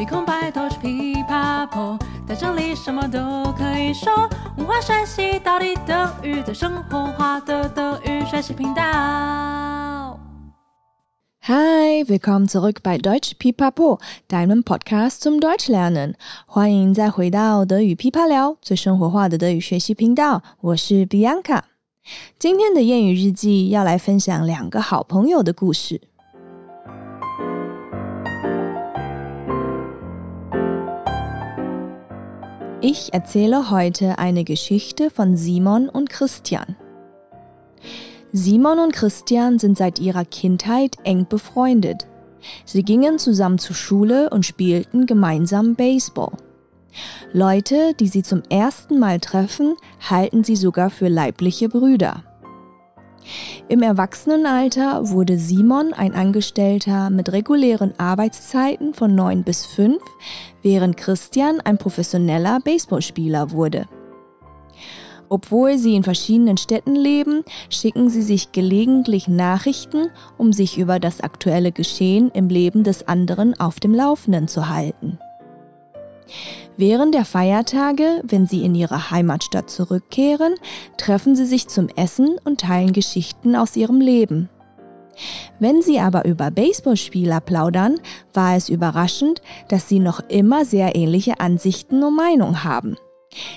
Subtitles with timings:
[0.00, 4.10] 鼻孔白头是噼啪破，在这里什么都可以说。
[4.56, 10.18] 文化学习到底等于在生活化的德语学习频道。
[11.42, 16.14] Hi, willkommen zurück bei Deutsch Pipapo, deinem Podcast zum Deutschlernen。
[16.46, 20.42] 欢迎再回到德语琵琶聊，最生活化的德语学习频道。
[20.62, 21.60] 我是 Bianca。
[22.38, 26.00] 今天的谚语日记要来分享两个好朋友的故事。
[32.82, 36.76] Ich erzähle heute eine Geschichte von Simon und Christian.
[38.32, 42.06] Simon und Christian sind seit ihrer Kindheit eng befreundet.
[42.64, 46.32] Sie gingen zusammen zur Schule und spielten gemeinsam Baseball.
[47.34, 49.76] Leute, die sie zum ersten Mal treffen,
[50.08, 52.24] halten sie sogar für leibliche Brüder.
[53.68, 60.02] Im Erwachsenenalter wurde Simon ein Angestellter mit regulären Arbeitszeiten von 9 bis 5,
[60.62, 63.86] während Christian ein professioneller Baseballspieler wurde.
[65.32, 71.20] Obwohl sie in verschiedenen Städten leben, schicken sie sich gelegentlich Nachrichten, um sich über das
[71.20, 75.19] aktuelle Geschehen im Leben des anderen auf dem Laufenden zu halten.
[76.77, 80.55] Während der Feiertage, wenn sie in ihre Heimatstadt zurückkehren,
[80.97, 84.49] treffen sie sich zum Essen und teilen Geschichten aus ihrem Leben.
[85.59, 87.95] Wenn sie aber über Baseballspieler plaudern,
[88.33, 92.97] war es überraschend, dass sie noch immer sehr ähnliche Ansichten und Meinungen haben.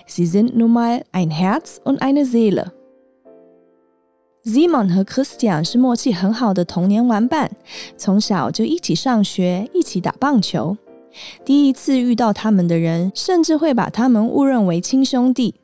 [0.06, 2.72] Sie sind nun mal ein Herz und eine Seele.
[4.44, 7.50] Simon 和 Christian 是默契很好的童年玩伴，
[7.96, 10.76] 从小就一起上学，一起打棒球。
[11.45, 15.55] 第一次遇到他们的人，甚至会把他们误认为亲兄弟。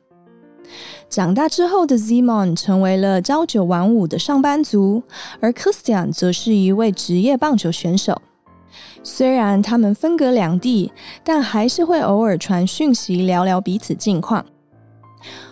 [1.08, 5.02] 长大之后的 Zimon 成为了朝九晚五的上班族，
[5.40, 8.22] 而 Christian 则是一位职业棒球选手。
[9.02, 10.92] 虽然他们分隔两地，
[11.24, 14.46] 但还是会偶尔传讯息聊聊彼此近况。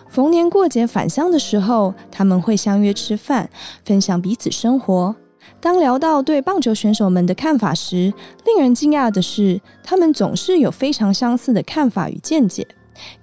[0.07, 3.49] 逢年过节返乡的时候，他们会相约吃饭，
[3.83, 5.15] 分享彼此生活。
[5.59, 8.13] 当聊到对棒球选手们的看法时，
[8.45, 12.67] 令人惊讶的是，他们总是有非常相似的看法与见解，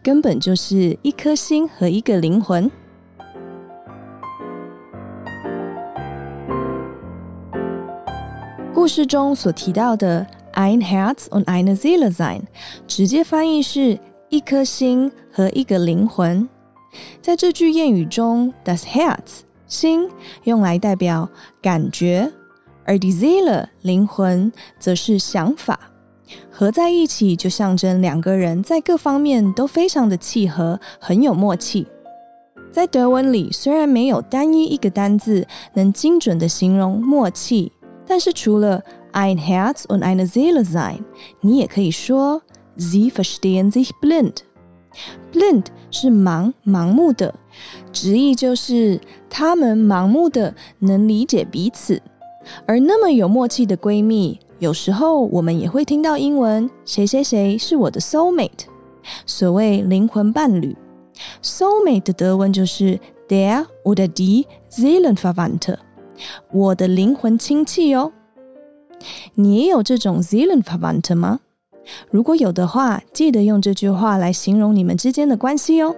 [0.02, 2.70] 根本就是一颗心和一个灵魂。
[8.74, 12.42] 故事中所提到的 “ein Herz und eine Seele sein”，
[12.86, 13.98] 直接翻译是
[14.28, 16.46] 一颗心和一个灵魂。
[17.22, 19.45] 在这句谚语中，das Herz。
[19.66, 20.08] 心
[20.44, 21.28] 用来代表
[21.60, 22.32] 感觉，
[22.84, 25.78] 而 die Seele 灵魂则是想法，
[26.50, 31.86] 合在一起就象征两个人在各方面都非常的契合，很有默契。
[32.70, 37.72] 在德文里，虽然没有单一一个单字能精准的形容默契，
[38.06, 40.98] 但是除了 ein Herz und eine Seele sein，
[41.40, 42.42] 你也可以说
[42.76, 44.34] Sie verstehen sich blind。
[45.32, 47.34] Blind 是盲，盲目的。
[47.92, 52.02] 直译就是，他们盲目的能理解彼此，
[52.66, 58.66] 而那么有默契的闺蜜，有时候我们也会听到英文“谁谁谁是我的 soul mate”，
[59.24, 60.76] 所谓灵魂伴侣。
[61.42, 65.76] soul mate 的德文就是 der oder die Seelenverwandte，
[66.52, 68.12] 我的灵魂亲戚哦。
[69.34, 71.40] 你也有这种 Seelenverwandte 吗？
[72.10, 75.94] 如果有的话，记得用这句话来形容你们之间的关系哦。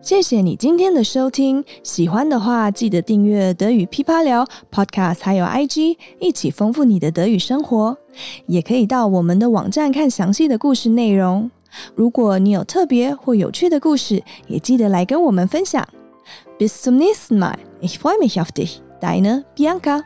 [0.00, 7.96] 谢谢你今天的收听，喜欢的话记得订阅德语噼啪聊 Podcast，还有 IG，一起丰富你的德语生活。
[8.46, 11.50] 也可以到我们的网站看详细的故事内容。
[11.94, 15.86] 如果你有特别或有趣的故事，也记得来跟我们分享。
[16.58, 17.58] Bis zum nächsten Mal.
[17.80, 18.80] Ich freue mich auf dich.
[19.00, 20.02] Deine Bianca.